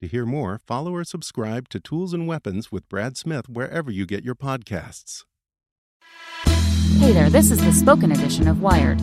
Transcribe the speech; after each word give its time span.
To 0.00 0.08
hear 0.08 0.24
more, 0.24 0.58
follow 0.66 0.94
or 0.94 1.04
subscribe 1.04 1.68
to 1.68 1.78
Tools 1.78 2.14
and 2.14 2.26
Weapons 2.26 2.72
with 2.72 2.88
Brad 2.88 3.18
Smith 3.18 3.50
wherever 3.50 3.90
you 3.90 4.06
get 4.06 4.24
your 4.24 4.34
podcasts. 4.34 5.24
Hey 6.96 7.12
there, 7.12 7.28
this 7.28 7.50
is 7.50 7.62
the 7.62 7.70
spoken 7.70 8.10
edition 8.10 8.48
of 8.48 8.62
Wired. 8.62 8.98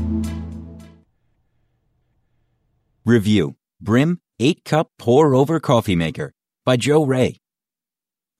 Review 3.05 3.57
Brim 3.79 4.21
8 4.39 4.65
Cup 4.65 4.89
Pour 4.97 5.35
Over 5.35 5.59
Coffee 5.59 5.95
Maker 5.95 6.33
by 6.65 6.77
Joe 6.77 7.05
Ray. 7.05 7.37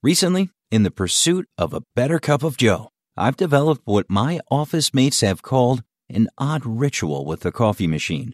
Recently, 0.02 0.50
in 0.72 0.81
the 0.81 0.89
pursuit 0.89 1.47
of 1.59 1.75
a 1.75 1.83
better 1.95 2.17
cup 2.17 2.41
of 2.41 2.58
Joe, 2.58 2.89
I've 3.16 3.38
developed 3.38 3.81
what 3.85 4.09
my 4.09 4.39
office 4.50 4.95
mates 4.95 5.22
have 5.22 5.44
called 5.44 5.83
an 6.09 6.28
odd 6.39 6.66
ritual 6.66 7.23
with 7.23 7.41
the 7.41 7.52
coffee 7.52 7.88
machine. 7.88 8.33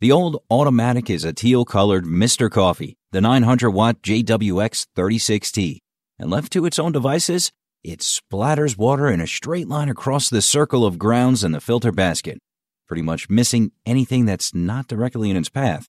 The 0.00 0.12
old 0.12 0.44
automatic 0.48 1.10
is 1.10 1.24
a 1.24 1.32
teal 1.32 1.64
colored 1.64 2.04
Mr. 2.04 2.48
Coffee, 2.48 2.96
the 3.10 3.20
900 3.20 3.72
watt 3.72 4.00
JWX 4.00 4.86
36T, 4.96 5.78
and 6.20 6.30
left 6.30 6.52
to 6.52 6.64
its 6.66 6.78
own 6.78 6.92
devices, 6.92 7.50
it 7.82 7.98
splatters 7.98 8.78
water 8.78 9.08
in 9.08 9.20
a 9.20 9.26
straight 9.26 9.66
line 9.66 9.88
across 9.88 10.30
the 10.30 10.40
circle 10.40 10.86
of 10.86 11.00
grounds 11.00 11.42
in 11.42 11.50
the 11.50 11.60
filter 11.60 11.90
basket, 11.90 12.38
pretty 12.86 13.02
much 13.02 13.28
missing 13.28 13.72
anything 13.84 14.24
that's 14.24 14.54
not 14.54 14.86
directly 14.86 15.30
in 15.30 15.36
its 15.36 15.48
path. 15.48 15.88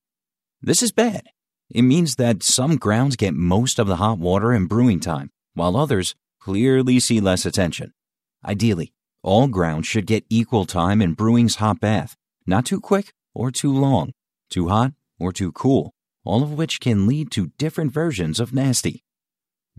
This 0.60 0.82
is 0.82 0.92
bad. 0.92 1.28
It 1.70 1.84
means 1.84 2.16
that 2.16 2.42
some 2.42 2.78
grounds 2.78 3.16
get 3.16 3.36
most 3.36 3.78
of 3.78 3.86
the 3.86 3.98
hot 3.98 4.18
water 4.18 4.52
in 4.54 4.66
brewing 4.66 5.02
time, 5.02 5.30
while 5.54 5.78
others 5.78 6.16
clearly 6.40 7.00
see 7.00 7.20
less 7.20 7.46
attention. 7.46 7.94
Ideally, 8.44 8.92
all 9.22 9.48
grounds 9.48 9.86
should 9.86 10.08
get 10.08 10.26
equal 10.32 10.66
time 10.66 11.00
in 11.00 11.14
brewing's 11.14 11.58
hot 11.58 11.80
bath, 11.80 12.16
not 12.48 12.66
too 12.66 12.80
quick 12.80 13.14
or 13.34 13.52
too 13.52 13.72
long, 13.72 14.14
too 14.50 14.70
hot 14.70 14.94
or 15.20 15.32
too 15.32 15.52
cool, 15.52 15.94
all 16.24 16.44
of 16.44 16.54
which 16.54 16.80
can 16.80 17.08
lead 17.08 17.32
to 17.32 17.52
different 17.58 17.92
versions 17.92 18.40
of 18.40 18.54
nasty. 18.54 19.04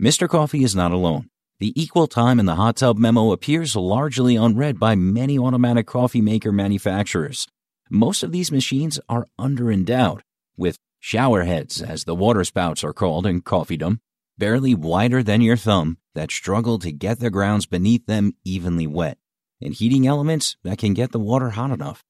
Mr. 0.01 0.27
Coffee 0.27 0.63
is 0.63 0.75
not 0.75 0.91
alone. 0.91 1.29
The 1.59 1.79
equal 1.79 2.07
time 2.07 2.39
in 2.39 2.47
the 2.47 2.55
hot 2.55 2.77
tub 2.77 2.97
memo 2.97 3.31
appears 3.31 3.75
largely 3.75 4.35
unread 4.35 4.79
by 4.79 4.95
many 4.95 5.37
automatic 5.37 5.85
coffee 5.85 6.21
maker 6.21 6.51
manufacturers. 6.51 7.47
Most 7.89 8.23
of 8.23 8.31
these 8.31 8.51
machines 8.51 8.99
are 9.07 9.27
underendowed, 9.37 10.21
with 10.57 10.77
shower 10.99 11.43
heads, 11.43 11.81
as 11.81 12.05
the 12.05 12.15
water 12.15 12.43
spouts 12.43 12.83
are 12.83 12.93
called 12.93 13.27
in 13.27 13.41
coffeedom, 13.41 13.99
barely 14.37 14.73
wider 14.73 15.21
than 15.21 15.41
your 15.41 15.57
thumb 15.57 15.97
that 16.15 16.31
struggle 16.31 16.79
to 16.79 16.91
get 16.91 17.19
the 17.19 17.29
grounds 17.29 17.67
beneath 17.67 18.07
them 18.07 18.33
evenly 18.43 18.87
wet, 18.87 19.19
and 19.61 19.75
heating 19.75 20.07
elements 20.07 20.57
that 20.63 20.79
can 20.79 20.95
get 20.95 21.11
the 21.11 21.19
water 21.19 21.51
hot 21.51 21.69
enough. 21.69 22.03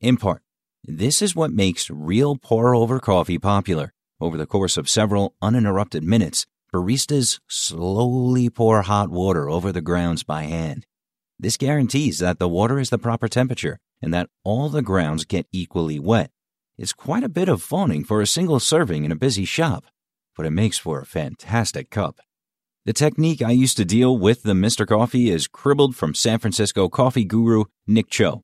In 0.00 0.16
part, 0.16 0.42
this 0.84 1.20
is 1.20 1.36
what 1.36 1.52
makes 1.52 1.90
real 1.90 2.36
pour 2.36 2.74
over 2.74 3.00
coffee 3.00 3.38
popular. 3.38 3.92
Over 4.20 4.36
the 4.36 4.46
course 4.46 4.76
of 4.76 4.88
several 4.88 5.34
uninterrupted 5.42 6.02
minutes, 6.02 6.46
baristas 6.72 7.38
slowly 7.48 8.48
pour 8.48 8.82
hot 8.82 9.10
water 9.10 9.48
over 9.48 9.72
the 9.72 9.80
grounds 9.80 10.22
by 10.22 10.44
hand. 10.44 10.86
This 11.38 11.56
guarantees 11.56 12.18
that 12.18 12.38
the 12.38 12.48
water 12.48 12.78
is 12.78 12.90
the 12.90 12.98
proper 12.98 13.28
temperature 13.28 13.78
and 14.02 14.12
that 14.14 14.30
all 14.44 14.68
the 14.68 14.82
grounds 14.82 15.24
get 15.24 15.46
equally 15.52 15.98
wet. 15.98 16.30
It's 16.78 16.92
quite 16.92 17.24
a 17.24 17.28
bit 17.28 17.48
of 17.48 17.62
fawning 17.62 18.04
for 18.04 18.20
a 18.20 18.26
single 18.26 18.60
serving 18.60 19.04
in 19.04 19.12
a 19.12 19.16
busy 19.16 19.44
shop, 19.44 19.84
but 20.36 20.46
it 20.46 20.50
makes 20.50 20.78
for 20.78 21.00
a 21.00 21.06
fantastic 21.06 21.90
cup. 21.90 22.20
The 22.86 22.94
technique 22.94 23.42
I 23.42 23.50
used 23.50 23.76
to 23.76 23.84
deal 23.84 24.16
with 24.16 24.42
the 24.42 24.54
Mr. 24.54 24.86
Coffee 24.86 25.30
is 25.30 25.46
cribbled 25.46 25.94
from 25.94 26.14
San 26.14 26.38
Francisco 26.38 26.88
coffee 26.88 27.26
guru 27.26 27.64
Nick 27.86 28.08
Cho. 28.08 28.42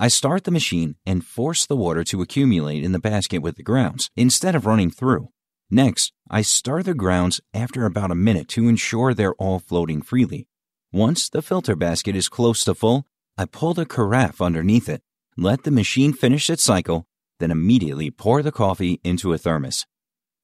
I 0.00 0.06
start 0.06 0.44
the 0.44 0.52
machine 0.52 0.94
and 1.04 1.26
force 1.26 1.66
the 1.66 1.74
water 1.74 2.04
to 2.04 2.22
accumulate 2.22 2.84
in 2.84 2.92
the 2.92 3.00
basket 3.00 3.40
with 3.40 3.56
the 3.56 3.64
grounds 3.64 4.10
instead 4.14 4.54
of 4.54 4.64
running 4.64 4.92
through. 4.92 5.30
Next, 5.72 6.12
I 6.30 6.42
stir 6.42 6.84
the 6.84 6.94
grounds 6.94 7.40
after 7.52 7.84
about 7.84 8.12
a 8.12 8.14
minute 8.14 8.46
to 8.50 8.68
ensure 8.68 9.12
they're 9.12 9.34
all 9.34 9.58
floating 9.58 10.00
freely. 10.00 10.46
Once 10.92 11.28
the 11.28 11.42
filter 11.42 11.74
basket 11.74 12.14
is 12.14 12.28
close 12.28 12.62
to 12.62 12.76
full, 12.76 13.06
I 13.36 13.44
pull 13.44 13.74
the 13.74 13.84
carafe 13.84 14.40
underneath 14.40 14.88
it, 14.88 15.02
let 15.36 15.64
the 15.64 15.72
machine 15.72 16.12
finish 16.12 16.48
its 16.48 16.62
cycle, 16.62 17.08
then 17.40 17.50
immediately 17.50 18.08
pour 18.08 18.40
the 18.40 18.52
coffee 18.52 19.00
into 19.02 19.32
a 19.32 19.38
thermos. 19.38 19.84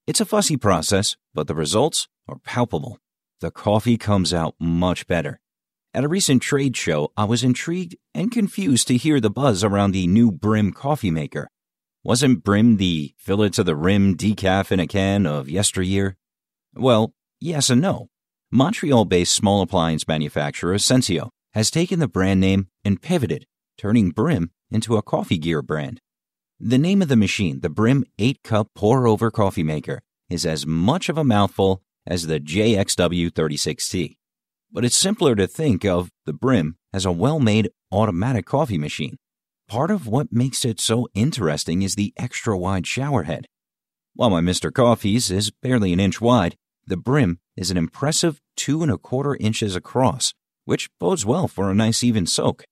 It's 0.05 0.21
a 0.21 0.27
fussy 0.27 0.57
process, 0.57 1.17
but 1.33 1.47
the 1.47 1.55
results 1.55 2.09
are 2.27 2.41
palpable. 2.41 2.99
The 3.41 3.53
coffee 3.53 3.99
comes 3.99 4.35
out 4.35 4.57
much 4.59 5.07
better. 5.07 5.41
At 5.97 6.03
a 6.03 6.09
recent 6.09 6.43
trade 6.43 6.77
show, 6.77 7.13
I 7.17 7.25
was 7.25 7.45
intrigued 7.45 7.95
and 8.17 8.33
confused 8.33 8.89
to 8.89 8.97
hear 8.97 9.21
the 9.21 9.31
buzz 9.31 9.63
around 9.63 9.93
the 9.93 10.09
new 10.09 10.33
Brim 10.33 10.73
coffee 10.73 11.13
maker. 11.13 11.47
Wasn't 12.03 12.43
Brim 12.43 12.79
the 12.79 13.15
fill 13.17 13.43
it 13.43 13.53
to 13.53 13.63
the 13.63 13.77
rim 13.77 14.17
decaf 14.17 14.73
in 14.73 14.81
a 14.81 14.89
can 14.89 15.25
of 15.25 15.49
yesteryear? 15.49 16.17
Well, 16.75 17.15
yes 17.41 17.71
and 17.71 17.81
no. 17.81 18.09
Montreal 18.51 19.05
based 19.05 19.35
small 19.35 19.63
appliance 19.63 20.09
manufacturer 20.09 20.75
Sensio 20.79 21.29
has 21.53 21.71
taken 21.71 22.01
the 22.01 22.09
brand 22.09 22.41
name 22.41 22.67
and 22.85 23.01
pivoted, 23.01 23.47
turning 23.79 24.11
Brim 24.11 24.51
into 24.73 24.97
a 24.97 25.03
coffee 25.03 25.39
gear 25.39 25.63
brand. 25.63 26.01
The 26.59 26.77
name 26.77 27.03
of 27.03 27.09
the 27.09 27.15
machine, 27.15 27.61
the 27.61 27.71
Brim 27.71 28.05
8 28.19 28.43
Cup 28.43 28.71
Pour 28.75 29.07
Over 29.07 29.31
Coffee 29.31 29.63
Maker, 29.63 30.01
is 30.29 30.45
as 30.45 30.67
much 30.67 31.09
of 31.09 31.17
a 31.17 31.23
mouthful 31.23 31.85
as 32.05 32.27
the 32.27 32.41
JXW 32.41 33.31
36T. 33.31 34.17
But 34.75 34.85
it's 34.85 34.97
simpler 34.97 35.37
to 35.37 35.47
think 35.47 35.85
of 35.85 36.11
the 36.27 36.33
Brim 36.33 36.79
as 36.93 37.07
a 37.07 37.13
well 37.13 37.39
made 37.39 37.71
automatic 37.93 38.45
coffee 38.45 38.77
machine. 38.77 39.19
Part 39.69 39.93
of 39.93 40.09
what 40.09 40.33
makes 40.33 40.65
it 40.65 40.81
so 40.81 41.07
interesting 41.15 41.83
is 41.83 41.95
the 41.95 42.13
extra 42.17 42.59
wide 42.59 42.85
shower 42.85 43.23
head. 43.23 43.47
While 44.15 44.31
my 44.31 44.41
Mr. 44.41 44.73
Coffee's 44.73 45.31
is 45.31 45.53
barely 45.53 45.93
an 45.93 46.01
inch 46.01 46.21
wide, 46.21 46.57
the 46.85 46.97
brim 46.97 47.39
is 47.57 47.71
an 47.71 47.77
impressive 47.77 48.41
two 48.57 48.83
and 48.83 48.91
a 48.91 48.99
quarter 48.99 49.37
inches 49.37 49.77
across, 49.77 50.35
which 50.65 50.91
bodes 50.99 51.25
well 51.25 51.47
for 51.47 51.71
a 51.71 51.75
nice 51.75 52.03
even 52.03 52.27
soak. 52.27 52.65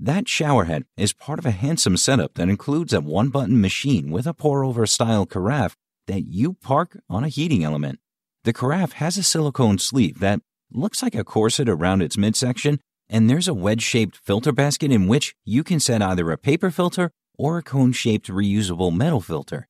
That 0.00 0.28
shower 0.28 0.64
head 0.64 0.84
is 0.96 1.12
part 1.12 1.38
of 1.38 1.44
a 1.44 1.50
handsome 1.50 1.98
setup 1.98 2.34
that 2.34 2.48
includes 2.48 2.94
a 2.94 3.02
one 3.02 3.28
button 3.28 3.60
machine 3.60 4.10
with 4.10 4.26
a 4.26 4.32
pour 4.32 4.64
over 4.64 4.86
style 4.86 5.26
carafe 5.26 5.76
that 6.06 6.22
you 6.26 6.54
park 6.54 6.98
on 7.10 7.22
a 7.22 7.28
heating 7.28 7.64
element. 7.64 7.98
The 8.44 8.54
carafe 8.54 8.92
has 8.92 9.18
a 9.18 9.22
silicone 9.22 9.78
sleeve 9.78 10.20
that 10.20 10.40
looks 10.72 11.02
like 11.02 11.14
a 11.14 11.24
corset 11.24 11.68
around 11.68 12.02
its 12.02 12.18
midsection 12.18 12.80
and 13.08 13.28
there's 13.28 13.48
a 13.48 13.54
wedge 13.54 13.82
shaped 13.82 14.16
filter 14.16 14.52
basket 14.52 14.92
in 14.92 15.06
which 15.06 15.34
you 15.44 15.64
can 15.64 15.80
set 15.80 16.02
either 16.02 16.30
a 16.30 16.38
paper 16.38 16.70
filter 16.70 17.10
or 17.38 17.58
a 17.58 17.62
cone 17.62 17.92
shaped 17.92 18.28
reusable 18.28 18.94
metal 18.94 19.20
filter. 19.20 19.66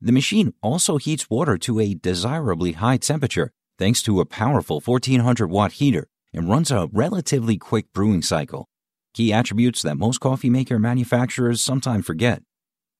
The 0.00 0.12
machine 0.12 0.52
also 0.62 0.98
heats 0.98 1.30
water 1.30 1.56
to 1.58 1.80
a 1.80 1.94
desirably 1.94 2.72
high 2.72 2.98
temperature 2.98 3.50
thanks 3.78 4.02
to 4.02 4.20
a 4.20 4.26
powerful 4.26 4.80
1400 4.84 5.48
watt 5.48 5.72
heater 5.72 6.06
and 6.34 6.48
runs 6.48 6.70
a 6.70 6.88
relatively 6.92 7.56
quick 7.56 7.92
brewing 7.92 8.22
cycle. 8.22 8.68
Key 9.14 9.32
attributes 9.32 9.82
that 9.82 9.96
most 9.96 10.20
coffee 10.20 10.50
maker 10.50 10.78
manufacturers 10.78 11.62
sometimes 11.62 12.06
forget. 12.06 12.42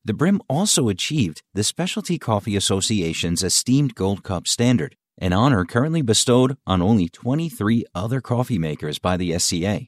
The 0.05 0.15
Brim 0.15 0.41
also 0.49 0.89
achieved 0.89 1.43
the 1.55 1.65
Specialty 1.65 2.19
Coffee 2.19 2.57
Association's 2.57 3.43
esteemed 3.43 3.95
Gold 3.95 4.23
Cup 4.23 4.47
standard, 4.47 4.97
an 5.19 5.33
honor 5.33 5.65
currently 5.65 6.03
bestowed 6.03 6.57
on 6.67 6.83
only 6.83 7.09
23 7.09 7.85
other 7.95 8.21
coffee 8.21 8.59
makers 8.59 8.99
by 8.99 9.17
the 9.17 9.39
SCA. 9.39 9.87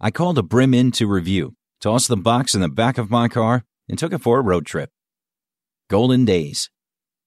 I 0.00 0.10
called 0.10 0.38
a 0.38 0.42
brim 0.42 0.74
in 0.74 0.90
to 0.92 1.06
review, 1.06 1.54
tossed 1.80 2.08
the 2.08 2.16
box 2.16 2.54
in 2.54 2.60
the 2.60 2.68
back 2.68 2.98
of 2.98 3.10
my 3.10 3.28
car, 3.28 3.64
and 3.88 3.98
took 3.98 4.12
it 4.12 4.22
for 4.22 4.38
a 4.38 4.42
road 4.42 4.66
trip. 4.66 4.90
Golden 5.88 6.24
Days. 6.24 6.70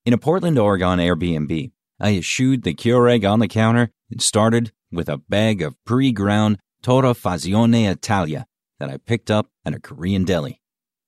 In 0.05 0.13
a 0.13 0.17
Portland, 0.17 0.57
Oregon 0.57 0.99
Airbnb, 0.99 1.71
I 1.99 2.17
eschewed 2.17 2.63
the 2.63 2.73
Keurig 2.73 3.29
on 3.29 3.39
the 3.39 3.47
counter 3.47 3.91
and 4.09 4.21
started 4.21 4.71
with 4.91 5.09
a 5.09 5.17
bag 5.17 5.61
of 5.61 5.75
pre-ground 5.85 6.59
Torrefazione 6.83 7.89
Italia 7.89 8.45
that 8.79 8.89
I 8.89 8.97
picked 8.97 9.31
up 9.31 9.47
at 9.65 9.73
a 9.73 9.79
Korean 9.79 10.25
deli. 10.25 10.59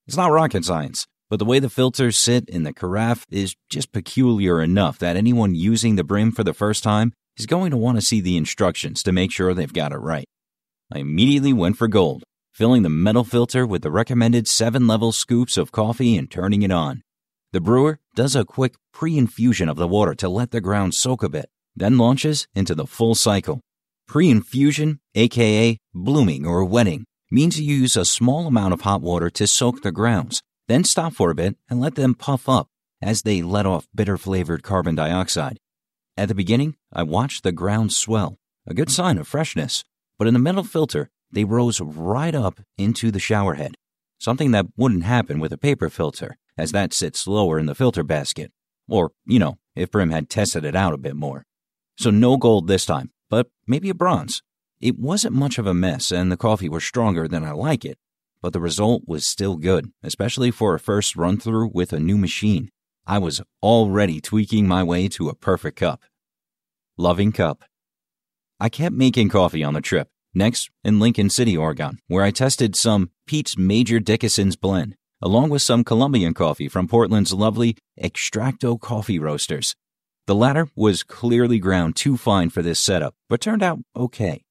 It's 0.06 0.16
not 0.16 0.30
rocket 0.30 0.64
science, 0.64 1.06
but 1.28 1.38
the 1.38 1.44
way 1.44 1.58
the 1.58 1.70
filters 1.70 2.16
sit 2.16 2.48
in 2.48 2.62
the 2.62 2.72
carafe 2.72 3.24
is 3.30 3.56
just 3.68 3.92
peculiar 3.92 4.62
enough 4.62 4.98
that 4.98 5.16
anyone 5.16 5.54
using 5.54 5.96
the 5.96 6.04
brim 6.04 6.30
for 6.30 6.44
the 6.44 6.54
first 6.54 6.82
time 6.82 7.12
is 7.36 7.46
going 7.46 7.70
to 7.70 7.76
want 7.76 7.98
to 7.98 8.02
see 8.04 8.20
the 8.20 8.36
instructions 8.36 9.02
to 9.02 9.12
make 9.12 9.32
sure 9.32 9.52
they've 9.52 9.72
got 9.72 9.92
it 9.92 9.98
right. 9.98 10.26
I 10.92 10.98
immediately 11.00 11.52
went 11.52 11.76
for 11.76 11.88
gold, 11.88 12.22
filling 12.52 12.82
the 12.82 12.88
metal 12.88 13.24
filter 13.24 13.66
with 13.66 13.82
the 13.82 13.90
recommended 13.90 14.46
seven 14.46 14.86
level 14.86 15.12
scoops 15.12 15.56
of 15.56 15.72
coffee 15.72 16.16
and 16.16 16.30
turning 16.30 16.62
it 16.62 16.70
on. 16.70 17.02
The 17.52 17.60
brewer 17.60 17.98
does 18.14 18.36
a 18.36 18.44
quick 18.44 18.74
pre 18.92 19.18
infusion 19.18 19.68
of 19.68 19.76
the 19.76 19.88
water 19.88 20.14
to 20.16 20.28
let 20.28 20.52
the 20.52 20.60
ground 20.60 20.94
soak 20.94 21.22
a 21.22 21.28
bit, 21.28 21.50
then 21.74 21.98
launches 21.98 22.46
into 22.54 22.74
the 22.74 22.86
full 22.86 23.14
cycle. 23.14 23.60
Pre 24.06 24.30
infusion, 24.30 25.00
aka 25.14 25.78
blooming 25.92 26.46
or 26.46 26.64
wetting, 26.64 27.04
means 27.30 27.60
you 27.60 27.74
use 27.74 27.96
a 27.96 28.04
small 28.04 28.46
amount 28.46 28.72
of 28.72 28.82
hot 28.82 29.02
water 29.02 29.28
to 29.30 29.46
soak 29.46 29.82
the 29.82 29.90
grounds, 29.90 30.42
then 30.68 30.84
stop 30.84 31.14
for 31.14 31.30
a 31.30 31.34
bit 31.34 31.56
and 31.68 31.80
let 31.80 31.94
them 31.94 32.14
puff 32.14 32.48
up 32.48 32.68
as 33.02 33.22
they 33.22 33.42
let 33.42 33.66
off 33.66 33.88
bitter 33.94 34.16
flavored 34.16 34.62
carbon 34.62 34.94
dioxide. 34.94 35.58
At 36.16 36.28
the 36.28 36.34
beginning, 36.34 36.76
I 36.92 37.02
watched 37.02 37.42
the 37.42 37.52
grounds 37.52 37.96
swell, 37.96 38.38
a 38.66 38.74
good 38.74 38.90
sign 38.90 39.18
of 39.18 39.28
freshness, 39.28 39.84
but 40.18 40.26
in 40.26 40.34
the 40.34 40.40
metal 40.40 40.64
filter, 40.64 41.10
they 41.30 41.44
rose 41.44 41.80
right 41.80 42.34
up 42.34 42.60
into 42.78 43.10
the 43.10 43.20
shower 43.20 43.54
head, 43.54 43.74
something 44.18 44.50
that 44.52 44.66
wouldn't 44.76 45.04
happen 45.04 45.38
with 45.38 45.52
a 45.52 45.58
paper 45.58 45.90
filter, 45.90 46.36
as 46.56 46.72
that 46.72 46.94
sits 46.94 47.26
lower 47.26 47.58
in 47.58 47.66
the 47.66 47.74
filter 47.74 48.02
basket. 48.02 48.50
Or, 48.88 49.12
you 49.26 49.38
know, 49.38 49.58
if 49.74 49.90
Brim 49.90 50.10
had 50.10 50.30
tested 50.30 50.64
it 50.64 50.74
out 50.74 50.94
a 50.94 50.98
bit 50.98 51.16
more. 51.16 51.44
So 51.98 52.10
no 52.10 52.36
gold 52.36 52.66
this 52.66 52.86
time, 52.86 53.10
but 53.28 53.48
maybe 53.66 53.90
a 53.90 53.94
bronze. 53.94 54.42
It 54.80 54.98
wasn't 54.98 55.34
much 55.34 55.58
of 55.58 55.66
a 55.66 55.74
mess, 55.74 56.12
and 56.12 56.30
the 56.30 56.36
coffee 56.36 56.68
was 56.68 56.84
stronger 56.84 57.26
than 57.26 57.44
I 57.44 57.52
like 57.52 57.84
it, 57.84 57.98
but 58.42 58.52
the 58.52 58.60
result 58.60 59.02
was 59.06 59.26
still 59.26 59.56
good, 59.56 59.90
especially 60.02 60.50
for 60.50 60.74
a 60.74 60.80
first 60.80 61.16
run 61.16 61.38
through 61.38 61.70
with 61.72 61.92
a 61.92 62.00
new 62.00 62.16
machine. 62.16 62.70
I 63.06 63.18
was 63.18 63.40
already 63.62 64.20
tweaking 64.20 64.66
my 64.66 64.82
way 64.82 65.08
to 65.08 65.28
a 65.28 65.34
perfect 65.34 65.78
cup. 65.78 66.02
Loving 66.96 67.32
Cup. 67.32 67.64
I 68.58 68.68
kept 68.68 68.94
making 68.94 69.28
coffee 69.28 69.62
on 69.62 69.74
the 69.74 69.82
trip, 69.82 70.08
next 70.34 70.70
in 70.82 70.98
Lincoln 70.98 71.28
City, 71.28 71.56
Oregon, 71.56 71.98
where 72.08 72.24
I 72.24 72.30
tested 72.30 72.74
some 72.74 73.10
Peet's 73.26 73.58
Major 73.58 74.00
Dickason's 74.00 74.56
blend, 74.56 74.96
along 75.20 75.50
with 75.50 75.60
some 75.60 75.84
Colombian 75.84 76.32
coffee 76.32 76.68
from 76.68 76.88
Portland's 76.88 77.34
lovely 77.34 77.76
Extracto 78.02 78.80
Coffee 78.80 79.18
Roasters. 79.18 79.76
The 80.26 80.34
latter 80.34 80.68
was 80.74 81.02
clearly 81.02 81.58
ground 81.58 81.96
too 81.96 82.16
fine 82.16 82.50
for 82.50 82.62
this 82.62 82.80
setup, 82.80 83.14
but 83.28 83.40
turned 83.40 83.62
out 83.62 83.80
okay. 83.94 84.45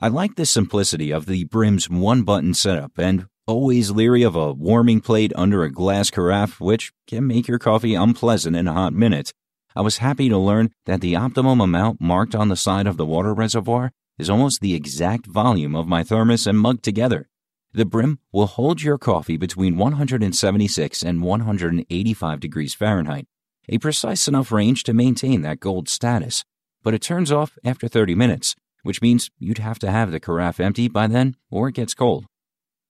I 0.00 0.06
like 0.06 0.36
the 0.36 0.46
simplicity 0.46 1.10
of 1.10 1.26
the 1.26 1.42
Brim's 1.42 1.90
one 1.90 2.22
button 2.22 2.54
setup 2.54 2.92
and 2.98 3.26
always 3.48 3.90
leery 3.90 4.22
of 4.22 4.36
a 4.36 4.52
warming 4.52 5.00
plate 5.00 5.32
under 5.34 5.64
a 5.64 5.72
glass 5.72 6.08
carafe, 6.08 6.60
which 6.60 6.92
can 7.08 7.26
make 7.26 7.48
your 7.48 7.58
coffee 7.58 7.96
unpleasant 7.96 8.54
in 8.54 8.68
a 8.68 8.72
hot 8.72 8.92
minute. 8.92 9.32
I 9.74 9.80
was 9.80 9.98
happy 9.98 10.28
to 10.28 10.38
learn 10.38 10.70
that 10.86 11.00
the 11.00 11.16
optimum 11.16 11.60
amount 11.60 12.00
marked 12.00 12.36
on 12.36 12.48
the 12.48 12.54
side 12.54 12.86
of 12.86 12.96
the 12.96 13.04
water 13.04 13.34
reservoir 13.34 13.90
is 14.20 14.30
almost 14.30 14.60
the 14.60 14.74
exact 14.74 15.26
volume 15.26 15.74
of 15.74 15.88
my 15.88 16.04
thermos 16.04 16.46
and 16.46 16.60
mug 16.60 16.80
together. 16.80 17.28
The 17.72 17.84
brim 17.84 18.20
will 18.30 18.46
hold 18.46 18.80
your 18.82 18.98
coffee 18.98 19.36
between 19.36 19.76
176 19.76 21.02
and 21.02 21.22
185 21.22 22.38
degrees 22.38 22.72
Fahrenheit, 22.72 23.26
a 23.68 23.78
precise 23.78 24.28
enough 24.28 24.52
range 24.52 24.84
to 24.84 24.94
maintain 24.94 25.42
that 25.42 25.58
gold 25.58 25.88
status, 25.88 26.44
but 26.84 26.94
it 26.94 27.02
turns 27.02 27.32
off 27.32 27.58
after 27.64 27.88
30 27.88 28.14
minutes, 28.14 28.54
which 28.82 29.02
means 29.02 29.30
you'd 29.38 29.58
have 29.58 29.78
to 29.80 29.90
have 29.90 30.10
the 30.10 30.20
carafe 30.20 30.60
empty 30.60 30.88
by 30.88 31.06
then 31.06 31.36
or 31.50 31.68
it 31.68 31.74
gets 31.74 31.94
cold. 31.94 32.26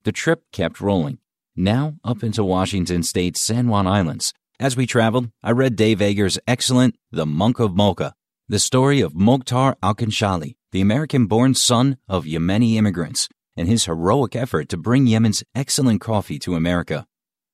The 0.03 0.11
trip 0.11 0.43
kept 0.51 0.81
rolling, 0.81 1.19
now 1.55 1.95
up 2.03 2.23
into 2.23 2.43
Washington 2.43 3.03
State's 3.03 3.41
San 3.41 3.67
Juan 3.67 3.87
Islands. 3.87 4.33
As 4.59 4.75
we 4.75 4.85
traveled, 4.85 5.29
I 5.43 5.51
read 5.51 5.75
Dave 5.75 6.01
Eggers' 6.01 6.39
excellent 6.47 6.95
The 7.11 7.25
Monk 7.25 7.59
of 7.59 7.75
Mocha, 7.75 8.13
the 8.47 8.59
story 8.59 8.99
of 9.01 9.13
Mokhtar 9.13 9.75
Alkhanshali, 9.83 10.55
the 10.71 10.81
American 10.81 11.27
born 11.27 11.53
son 11.53 11.97
of 12.07 12.25
Yemeni 12.25 12.75
immigrants, 12.75 13.29
and 13.55 13.67
his 13.67 13.85
heroic 13.85 14.35
effort 14.35 14.69
to 14.69 14.77
bring 14.77 15.05
Yemen's 15.05 15.43
excellent 15.53 16.01
coffee 16.01 16.39
to 16.39 16.55
America. 16.55 17.05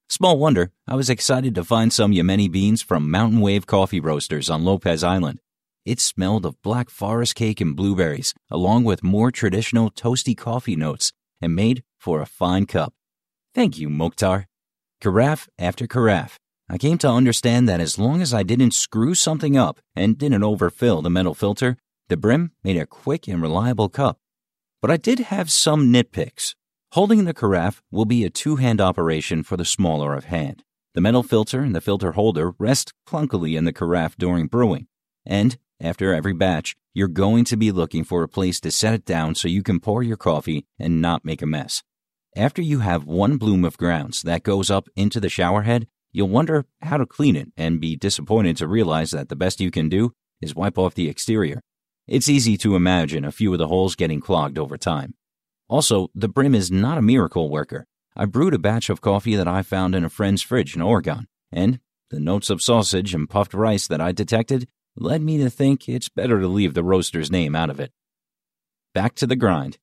Small 0.07 0.37
wonder, 0.37 0.71
I 0.87 0.95
was 0.95 1.09
excited 1.09 1.55
to 1.55 1.63
find 1.63 1.91
some 1.91 2.11
Yemeni 2.11 2.51
beans 2.51 2.81
from 2.81 3.09
Mountain 3.09 3.41
Wave 3.41 3.65
Coffee 3.65 3.99
Roasters 3.99 4.49
on 4.49 4.63
Lopez 4.63 5.03
Island. 5.03 5.41
It 5.85 5.99
smelled 5.99 6.45
of 6.45 6.61
black 6.63 6.89
forest 6.89 7.35
cake 7.35 7.61
and 7.61 7.75
blueberries, 7.75 8.33
along 8.49 8.85
with 8.85 9.03
more 9.03 9.31
traditional 9.31 9.91
toasty 9.91 10.35
coffee 10.35 10.75
notes, 10.75 11.13
and 11.39 11.55
made 11.55 11.83
for 11.99 12.21
a 12.21 12.25
fine 12.25 12.65
cup. 12.65 12.93
Thank 13.53 13.77
you, 13.77 13.87
Mokhtar. 13.87 14.45
Carafe 14.99 15.47
after 15.59 15.85
carafe, 15.85 16.39
I 16.67 16.79
came 16.79 16.97
to 16.99 17.07
understand 17.07 17.69
that 17.69 17.79
as 17.79 17.99
long 17.99 18.23
as 18.23 18.33
I 18.33 18.41
didn't 18.41 18.73
screw 18.73 19.13
something 19.13 19.55
up 19.55 19.79
and 19.95 20.17
didn't 20.17 20.43
overfill 20.43 21.03
the 21.03 21.11
metal 21.11 21.35
filter, 21.35 21.77
the 22.09 22.17
brim 22.17 22.51
made 22.63 22.77
a 22.77 22.87
quick 22.87 23.27
and 23.27 23.39
reliable 23.39 23.87
cup. 23.87 24.17
But 24.81 24.89
I 24.89 24.97
did 24.97 25.19
have 25.19 25.51
some 25.51 25.93
nitpicks. 25.93 26.55
Holding 26.93 27.25
the 27.25 27.33
carafe 27.33 27.83
will 27.91 28.05
be 28.05 28.23
a 28.23 28.31
two 28.31 28.55
hand 28.55 28.81
operation 28.81 29.43
for 29.43 29.57
the 29.57 29.65
smaller 29.65 30.15
of 30.15 30.25
hand. 30.25 30.63
The 30.95 31.01
metal 31.01 31.23
filter 31.23 31.59
and 31.59 31.75
the 31.75 31.81
filter 31.81 32.13
holder 32.13 32.53
rest 32.57 32.93
clunkily 33.07 33.55
in 33.55 33.65
the 33.65 33.73
carafe 33.73 34.17
during 34.17 34.47
brewing, 34.47 34.87
and 35.25 35.57
after 35.85 36.15
every 36.15 36.33
batch, 36.33 36.75
you're 36.95 37.07
going 37.07 37.45
to 37.45 37.55
be 37.55 37.71
looking 37.71 38.03
for 38.03 38.23
a 38.23 38.27
place 38.27 38.59
to 38.61 38.71
set 38.71 38.95
it 38.95 39.05
down 39.05 39.35
so 39.35 39.47
you 39.47 39.61
can 39.61 39.79
pour 39.79 40.01
your 40.01 40.17
coffee 40.17 40.65
and 40.79 40.99
not 40.99 41.23
make 41.23 41.43
a 41.43 41.45
mess. 41.45 41.83
After 42.35 42.61
you 42.61 42.79
have 42.79 43.05
one 43.05 43.37
bloom 43.37 43.63
of 43.63 43.77
grounds 43.77 44.23
that 44.23 44.41
goes 44.41 44.71
up 44.71 44.89
into 44.95 45.19
the 45.19 45.29
shower 45.29 45.61
head, 45.61 45.87
you'll 46.11 46.27
wonder 46.27 46.65
how 46.81 46.97
to 46.97 47.05
clean 47.05 47.35
it 47.35 47.49
and 47.55 47.79
be 47.79 47.95
disappointed 47.95 48.57
to 48.57 48.67
realize 48.67 49.11
that 49.11 49.29
the 49.29 49.35
best 49.35 49.61
you 49.61 49.69
can 49.69 49.87
do 49.87 50.13
is 50.41 50.55
wipe 50.55 50.79
off 50.79 50.95
the 50.95 51.07
exterior. 51.07 51.61
It's 52.07 52.29
easy 52.29 52.57
to 52.57 52.75
imagine 52.75 53.23
a 53.23 53.31
few 53.31 53.53
of 53.53 53.59
the 53.59 53.67
holes 53.67 53.95
getting 53.95 54.21
clogged 54.21 54.57
over 54.57 54.77
time. 54.77 55.13
Also, 55.69 56.09
the 56.15 56.27
brim 56.27 56.55
is 56.55 56.71
not 56.71 56.97
a 56.97 57.03
miracle 57.03 57.49
worker. 57.49 57.85
I 58.15 58.25
brewed 58.25 58.55
a 58.55 58.59
batch 58.59 58.89
of 58.89 59.01
coffee 59.01 59.35
that 59.35 59.47
I 59.47 59.61
found 59.61 59.93
in 59.93 60.03
a 60.03 60.09
friend's 60.09 60.41
fridge 60.41 60.75
in 60.75 60.81
Oregon, 60.81 61.27
and 61.51 61.79
the 62.09 62.19
notes 62.19 62.49
of 62.49 62.61
sausage 62.61 63.13
and 63.13 63.29
puffed 63.29 63.53
rice 63.53 63.87
that 63.87 64.01
I 64.01 64.11
detected 64.11 64.67
led 64.97 65.21
me 65.21 65.37
to 65.37 65.49
think 65.49 65.87
it's 65.87 66.09
better 66.09 66.39
to 66.39 66.47
leave 66.47 66.73
the 66.73 66.83
roaster's 66.83 67.31
name 67.31 67.55
out 67.55 67.69
of 67.69 67.79
it. 67.79 67.91
Back 68.93 69.15
to 69.15 69.27
the 69.27 69.35
grind. 69.35 69.77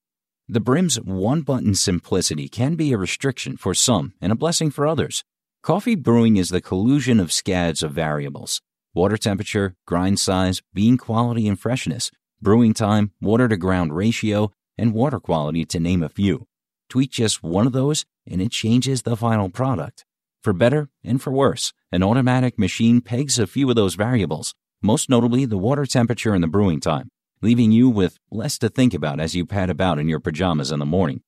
The 0.48 0.60
brim's 0.60 1.00
one 1.00 1.42
button 1.42 1.74
simplicity 1.74 2.48
can 2.48 2.74
be 2.74 2.92
a 2.92 2.98
restriction 2.98 3.56
for 3.56 3.74
some 3.74 4.14
and 4.20 4.32
a 4.32 4.36
blessing 4.36 4.70
for 4.70 4.86
others. 4.86 5.24
Coffee 5.62 5.94
brewing 5.94 6.36
is 6.36 6.48
the 6.48 6.60
collusion 6.60 7.20
of 7.20 7.32
scads 7.32 7.82
of 7.82 7.92
variables 7.92 8.60
water 8.94 9.16
temperature, 9.16 9.74
grind 9.86 10.20
size, 10.20 10.60
bean 10.74 10.98
quality 10.98 11.48
and 11.48 11.58
freshness, 11.58 12.10
brewing 12.42 12.74
time, 12.74 13.12
water 13.22 13.48
to 13.48 13.56
ground 13.56 13.96
ratio, 13.96 14.52
and 14.76 14.92
water 14.92 15.18
quality, 15.18 15.64
to 15.64 15.80
name 15.80 16.02
a 16.02 16.08
few. 16.08 16.46
Tweak 16.90 17.10
just 17.10 17.42
one 17.42 17.66
of 17.66 17.72
those, 17.72 18.04
and 18.26 18.42
it 18.42 18.50
changes 18.50 19.02
the 19.02 19.16
final 19.16 19.48
product. 19.48 20.04
For 20.42 20.52
better 20.52 20.90
and 21.02 21.22
for 21.22 21.32
worse, 21.32 21.72
an 21.90 22.02
automatic 22.02 22.58
machine 22.58 23.00
pegs 23.00 23.38
a 23.38 23.46
few 23.46 23.70
of 23.70 23.76
those 23.76 23.94
variables 23.94 24.54
most 24.82 25.08
notably 25.08 25.44
the 25.44 25.56
water 25.56 25.86
temperature 25.86 26.34
and 26.34 26.42
the 26.42 26.48
brewing 26.48 26.80
time, 26.80 27.08
leaving 27.40 27.72
you 27.72 27.88
with 27.88 28.18
less 28.30 28.58
to 28.58 28.68
think 28.68 28.92
about 28.92 29.20
as 29.20 29.34
you 29.34 29.46
pad 29.46 29.70
about 29.70 29.98
in 29.98 30.08
your 30.08 30.20
pajamas 30.20 30.72
in 30.72 30.78
the 30.78 30.86
morning. 30.86 31.22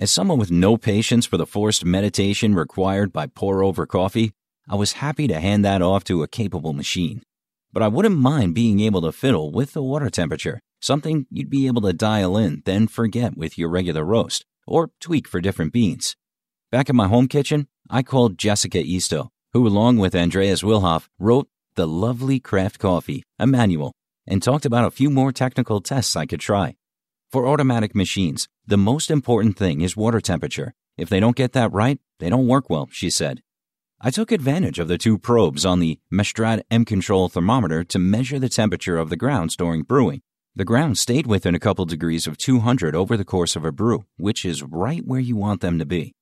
As 0.00 0.10
someone 0.10 0.38
with 0.38 0.50
no 0.50 0.76
patience 0.76 1.26
for 1.26 1.36
the 1.36 1.46
forced 1.46 1.84
meditation 1.84 2.54
required 2.54 3.12
by 3.12 3.26
pour 3.26 3.64
over 3.64 3.86
coffee, 3.86 4.32
I 4.68 4.76
was 4.76 4.92
happy 4.92 5.26
to 5.26 5.40
hand 5.40 5.64
that 5.64 5.82
off 5.82 6.04
to 6.04 6.22
a 6.22 6.28
capable 6.28 6.72
machine. 6.72 7.22
But 7.72 7.82
I 7.82 7.88
wouldn't 7.88 8.18
mind 8.18 8.54
being 8.54 8.80
able 8.80 9.00
to 9.02 9.12
fiddle 9.12 9.50
with 9.50 9.72
the 9.72 9.82
water 9.82 10.08
temperature, 10.10 10.60
something 10.80 11.26
you'd 11.30 11.50
be 11.50 11.66
able 11.66 11.82
to 11.82 11.92
dial 11.92 12.36
in, 12.36 12.62
then 12.64 12.86
forget 12.86 13.36
with 13.36 13.58
your 13.58 13.68
regular 13.68 14.04
roast, 14.04 14.44
or 14.66 14.90
tweak 15.00 15.26
for 15.26 15.40
different 15.40 15.72
beans. 15.72 16.16
Back 16.70 16.88
in 16.88 16.96
my 16.96 17.08
home 17.08 17.28
kitchen, 17.28 17.66
I 17.90 18.02
called 18.02 18.38
Jessica 18.38 18.78
Easto, 18.78 19.30
who, 19.52 19.66
along 19.66 19.98
with 19.98 20.14
Andreas 20.14 20.62
Willhoff, 20.62 21.08
wrote 21.18 21.48
the 21.78 21.86
lovely 21.86 22.40
craft 22.40 22.80
coffee, 22.80 23.22
a 23.38 23.46
manual, 23.46 23.92
and 24.26 24.42
talked 24.42 24.66
about 24.66 24.84
a 24.84 24.90
few 24.90 25.08
more 25.08 25.30
technical 25.30 25.80
tests 25.80 26.16
I 26.16 26.26
could 26.26 26.40
try. 26.40 26.74
For 27.30 27.46
automatic 27.46 27.94
machines, 27.94 28.48
the 28.66 28.76
most 28.76 29.12
important 29.12 29.56
thing 29.56 29.80
is 29.80 29.96
water 29.96 30.20
temperature. 30.20 30.74
If 30.96 31.08
they 31.08 31.20
don't 31.20 31.36
get 31.36 31.52
that 31.52 31.72
right, 31.72 32.00
they 32.18 32.30
don't 32.30 32.48
work 32.48 32.68
well, 32.68 32.88
she 32.90 33.10
said. 33.10 33.42
I 34.00 34.10
took 34.10 34.32
advantage 34.32 34.80
of 34.80 34.88
the 34.88 34.98
two 34.98 35.18
probes 35.18 35.64
on 35.64 35.78
the 35.78 36.00
Mestrad 36.12 36.64
M 36.68 36.84
Control 36.84 37.28
thermometer 37.28 37.84
to 37.84 37.98
measure 38.00 38.40
the 38.40 38.48
temperature 38.48 38.98
of 38.98 39.08
the 39.08 39.16
grounds 39.16 39.54
during 39.54 39.82
brewing. 39.82 40.22
The 40.56 40.64
ground 40.64 40.98
stayed 40.98 41.28
within 41.28 41.54
a 41.54 41.60
couple 41.60 41.84
degrees 41.84 42.26
of 42.26 42.38
200 42.38 42.96
over 42.96 43.16
the 43.16 43.24
course 43.24 43.54
of 43.54 43.64
a 43.64 43.70
brew, 43.70 44.04
which 44.16 44.44
is 44.44 44.64
right 44.64 45.06
where 45.06 45.20
you 45.20 45.36
want 45.36 45.60
them 45.60 45.78
to 45.78 45.86
be. 45.86 46.16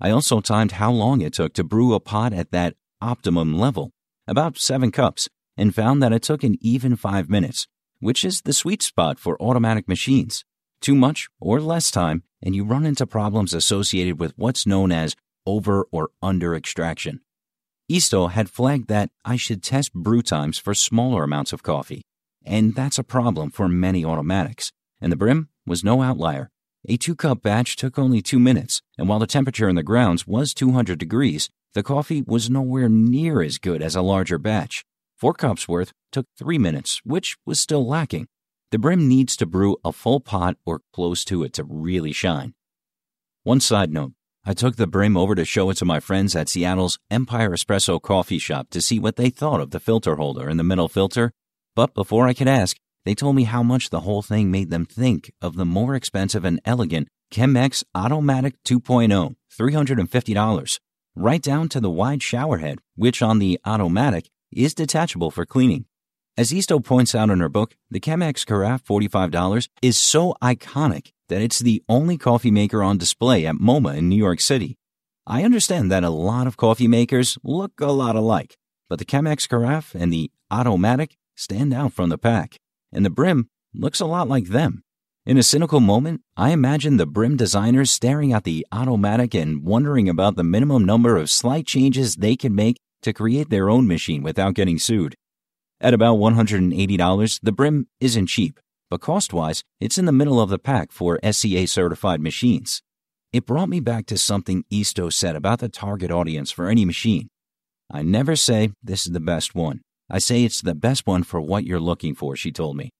I 0.00 0.08
also 0.08 0.40
timed 0.40 0.72
how 0.72 0.92
long 0.92 1.20
it 1.20 1.34
took 1.34 1.52
to 1.54 1.62
brew 1.62 1.92
a 1.92 2.00
pot 2.00 2.32
at 2.32 2.52
that 2.52 2.74
optimum 3.02 3.58
level, 3.58 3.90
about 4.26 4.58
7 4.58 4.90
cups, 4.90 5.28
and 5.56 5.74
found 5.74 6.02
that 6.02 6.12
it 6.12 6.22
took 6.22 6.42
an 6.42 6.56
even 6.60 6.96
5 6.96 7.28
minutes, 7.28 7.66
which 8.00 8.24
is 8.24 8.42
the 8.42 8.52
sweet 8.52 8.82
spot 8.82 9.18
for 9.18 9.40
automatic 9.40 9.88
machines. 9.88 10.44
Too 10.80 10.94
much 10.94 11.28
or 11.40 11.60
less 11.60 11.90
time, 11.90 12.22
and 12.42 12.54
you 12.54 12.64
run 12.64 12.84
into 12.84 13.06
problems 13.06 13.54
associated 13.54 14.18
with 14.18 14.32
what's 14.36 14.66
known 14.66 14.92
as 14.92 15.16
over 15.46 15.86
or 15.90 16.10
under 16.22 16.54
extraction. 16.54 17.20
Easto 17.88 18.28
had 18.28 18.50
flagged 18.50 18.88
that 18.88 19.10
I 19.24 19.36
should 19.36 19.62
test 19.62 19.92
brew 19.92 20.22
times 20.22 20.58
for 20.58 20.74
smaller 20.74 21.24
amounts 21.24 21.52
of 21.52 21.62
coffee, 21.62 22.02
and 22.44 22.74
that's 22.74 22.98
a 22.98 23.04
problem 23.04 23.50
for 23.50 23.68
many 23.68 24.04
automatics, 24.04 24.72
and 25.00 25.12
the 25.12 25.16
Brim 25.16 25.48
was 25.66 25.84
no 25.84 26.02
outlier. 26.02 26.50
A 26.86 26.98
two 26.98 27.14
cup 27.14 27.40
batch 27.40 27.76
took 27.76 27.98
only 27.98 28.20
two 28.20 28.38
minutes, 28.38 28.82
and 28.98 29.08
while 29.08 29.18
the 29.18 29.26
temperature 29.26 29.70
in 29.70 29.74
the 29.74 29.82
grounds 29.82 30.26
was 30.26 30.52
200 30.52 30.98
degrees, 30.98 31.48
the 31.72 31.82
coffee 31.82 32.20
was 32.20 32.50
nowhere 32.50 32.90
near 32.90 33.40
as 33.40 33.56
good 33.56 33.80
as 33.80 33.96
a 33.96 34.02
larger 34.02 34.36
batch. 34.36 34.84
Four 35.16 35.32
cups 35.32 35.66
worth 35.66 35.92
took 36.12 36.26
three 36.38 36.58
minutes, 36.58 37.00
which 37.02 37.38
was 37.46 37.58
still 37.58 37.86
lacking. 37.86 38.28
The 38.70 38.78
brim 38.78 39.08
needs 39.08 39.34
to 39.36 39.46
brew 39.46 39.78
a 39.82 39.92
full 39.92 40.20
pot 40.20 40.58
or 40.66 40.82
close 40.92 41.24
to 41.26 41.42
it 41.42 41.54
to 41.54 41.64
really 41.64 42.12
shine. 42.12 42.52
One 43.44 43.60
side 43.60 43.90
note 43.90 44.12
I 44.44 44.52
took 44.52 44.76
the 44.76 44.86
brim 44.86 45.16
over 45.16 45.34
to 45.34 45.46
show 45.46 45.70
it 45.70 45.78
to 45.78 45.86
my 45.86 46.00
friends 46.00 46.36
at 46.36 46.50
Seattle's 46.50 46.98
Empire 47.10 47.52
Espresso 47.52 48.00
coffee 48.00 48.38
shop 48.38 48.68
to 48.70 48.82
see 48.82 48.98
what 48.98 49.16
they 49.16 49.30
thought 49.30 49.60
of 49.62 49.70
the 49.70 49.80
filter 49.80 50.16
holder 50.16 50.48
and 50.50 50.60
the 50.60 50.64
middle 50.64 50.88
filter. 50.88 51.32
But 51.74 51.94
before 51.94 52.28
I 52.28 52.34
could 52.34 52.46
ask, 52.46 52.76
they 53.04 53.14
told 53.14 53.36
me 53.36 53.44
how 53.44 53.62
much 53.62 53.90
the 53.90 54.00
whole 54.00 54.22
thing 54.22 54.50
made 54.50 54.70
them 54.70 54.86
think 54.86 55.32
of 55.42 55.56
the 55.56 55.64
more 55.64 55.94
expensive 55.94 56.44
and 56.44 56.60
elegant 56.64 57.08
Chemex 57.30 57.84
Ottomatic 57.94 58.54
2.0, 58.64 59.34
$350, 59.58 60.80
right 61.14 61.42
down 61.42 61.68
to 61.68 61.80
the 61.80 61.90
wide 61.90 62.22
shower 62.22 62.58
head, 62.58 62.78
which 62.96 63.22
on 63.22 63.38
the 63.38 63.58
Ottomatic 63.66 64.26
is 64.52 64.74
detachable 64.74 65.30
for 65.30 65.44
cleaning. 65.44 65.84
As 66.36 66.52
Easto 66.52 66.80
points 66.80 67.14
out 67.14 67.30
in 67.30 67.40
her 67.40 67.48
book, 67.48 67.76
the 67.90 68.00
Chemex 68.00 68.44
Carafe 68.46 68.84
$45 68.84 69.68
is 69.82 69.98
so 69.98 70.34
iconic 70.42 71.12
that 71.28 71.42
it's 71.42 71.58
the 71.58 71.82
only 71.88 72.16
coffee 72.18 72.50
maker 72.50 72.82
on 72.82 72.98
display 72.98 73.46
at 73.46 73.56
MoMA 73.56 73.98
in 73.98 74.08
New 74.08 74.16
York 74.16 74.40
City. 74.40 74.76
I 75.26 75.44
understand 75.44 75.90
that 75.90 76.04
a 76.04 76.10
lot 76.10 76.46
of 76.46 76.56
coffee 76.56 76.88
makers 76.88 77.38
look 77.42 77.80
a 77.80 77.92
lot 77.92 78.16
alike, 78.16 78.56
but 78.88 78.98
the 78.98 79.04
Chemex 79.04 79.48
Carafe 79.48 79.94
and 79.94 80.12
the 80.12 80.30
Ottomatic 80.52 81.12
stand 81.36 81.72
out 81.72 81.92
from 81.92 82.08
the 82.10 82.18
pack 82.18 82.58
and 82.94 83.04
the 83.04 83.10
brim 83.10 83.48
looks 83.74 84.00
a 84.00 84.06
lot 84.06 84.28
like 84.28 84.46
them. 84.46 84.82
In 85.26 85.38
a 85.38 85.42
cynical 85.42 85.80
moment, 85.80 86.20
I 86.36 86.50
imagine 86.50 86.96
the 86.96 87.06
brim 87.06 87.36
designers 87.36 87.90
staring 87.90 88.32
at 88.32 88.44
the 88.44 88.66
Ottomatic 88.72 89.34
and 89.34 89.64
wondering 89.64 90.08
about 90.08 90.36
the 90.36 90.44
minimum 90.44 90.84
number 90.84 91.16
of 91.16 91.30
slight 91.30 91.66
changes 91.66 92.16
they 92.16 92.36
can 92.36 92.54
make 92.54 92.76
to 93.02 93.12
create 93.12 93.50
their 93.50 93.70
own 93.70 93.86
machine 93.86 94.22
without 94.22 94.54
getting 94.54 94.78
sued. 94.78 95.14
At 95.80 95.94
about 95.94 96.18
$180, 96.18 97.40
the 97.42 97.52
brim 97.52 97.88
isn't 98.00 98.26
cheap, 98.26 98.60
but 98.90 99.00
cost 99.00 99.32
wise, 99.32 99.62
it's 99.80 99.98
in 99.98 100.04
the 100.04 100.12
middle 100.12 100.40
of 100.40 100.50
the 100.50 100.58
pack 100.58 100.92
for 100.92 101.18
SCA 101.22 101.66
certified 101.66 102.20
machines. 102.20 102.82
It 103.32 103.46
brought 103.46 103.68
me 103.68 103.80
back 103.80 104.06
to 104.06 104.18
something 104.18 104.64
Easto 104.70 105.10
said 105.10 105.36
about 105.36 105.58
the 105.58 105.68
target 105.68 106.10
audience 106.10 106.50
for 106.50 106.68
any 106.68 106.84
machine. 106.84 107.28
I 107.90 108.02
never 108.02 108.36
say 108.36 108.72
this 108.82 109.06
is 109.06 109.12
the 109.12 109.20
best 109.20 109.54
one. 109.54 109.80
I 110.10 110.18
say 110.18 110.44
it's 110.44 110.60
the 110.60 110.74
best 110.74 111.06
one 111.06 111.22
for 111.22 111.40
what 111.40 111.64
you're 111.64 111.80
looking 111.80 112.14
for, 112.14 112.36
she 112.36 112.52
told 112.52 112.76
me. 112.76 112.90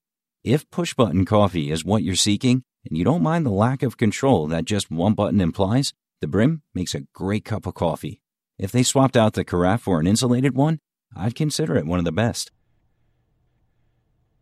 If 0.43 0.69
push 0.71 0.95
button 0.95 1.25
coffee 1.25 1.71
is 1.71 1.85
what 1.85 2.03
you're 2.03 2.17
seeking, 2.17 2.65
and 2.89 2.97
you 2.99 3.05
don't 3.05 3.23
mind 3.23 3.47
the 3.47 3.51
lack 3.51 3.83
of 3.83 3.97
control 3.97 4.47
that 4.49 4.65
just 4.65 4.91
one 4.91 5.15
button 5.15 5.41
implies, 5.41 5.93
the 6.21 6.29
Brim 6.29 6.63
makes 6.75 6.95
a 6.95 7.07
great 7.13 7.45
cup 7.45 7.67
of 7.67 7.75
coffee. 7.75 8.21
If 8.59 8.73
they 8.73 8.83
swapped 8.83 9.17
out 9.17 9.35
the 9.35 9.45
carafe 9.45 9.83
for 9.83 10.01
an 10.01 10.07
insulated 10.07 10.55
one, 10.55 10.79
I'd 11.17 11.35
consider 11.35 11.77
it 11.77 11.87
one 11.87 11.99
of 11.99 12.05
the 12.05 12.13
best. 12.13 12.51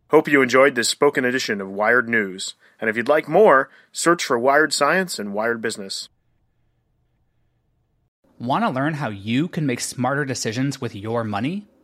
Hope 0.09 0.27
you 0.27 0.41
enjoyed 0.41 0.75
this 0.75 0.89
spoken 0.89 1.25
edition 1.25 1.59
of 1.59 1.69
Wired 1.69 2.07
News. 2.07 2.53
And 2.79 2.89
if 2.89 2.95
you'd 2.95 3.07
like 3.07 3.27
more, 3.27 3.69
search 3.91 4.23
for 4.23 4.37
Wired 4.37 4.71
Science 4.71 5.17
and 5.17 5.33
Wired 5.33 5.61
Business. 5.61 6.07
Want 8.39 8.63
to 8.63 8.69
learn 8.69 8.95
how 8.95 9.09
you 9.09 9.47
can 9.47 9.65
make 9.65 9.79
smarter 9.79 10.25
decisions 10.25 10.79
with 10.79 10.95
your 10.95 11.23
money? 11.23 11.65